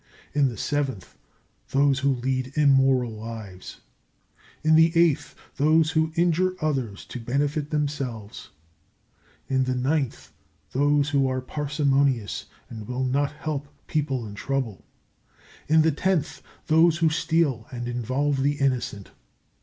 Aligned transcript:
In 0.33 0.49
the 0.49 0.57
seventh, 0.57 1.15
those 1.69 1.99
who 1.99 2.09
lead 2.15 2.53
immoral 2.57 3.11
lives. 3.11 3.81
In 4.63 4.73
the 4.73 4.91
eighth, 4.97 5.35
those 5.57 5.91
who 5.91 6.11
injure 6.15 6.55
others 6.59 7.05
to 7.05 7.19
benefit 7.19 7.69
themselves. 7.69 8.49
In 9.47 9.65
the 9.65 9.75
ninth, 9.75 10.33
those 10.71 11.09
who 11.09 11.27
are 11.29 11.39
parsimonious 11.39 12.45
and 12.67 12.87
will 12.87 13.03
not 13.03 13.31
help 13.33 13.67
people 13.85 14.25
in 14.25 14.33
trouble. 14.33 14.83
In 15.67 15.83
the 15.83 15.91
tenth, 15.91 16.41
those 16.65 16.97
who 16.97 17.09
steal 17.11 17.67
and 17.71 17.87
involve 17.87 18.41
the 18.41 18.53
innocent. 18.53 19.11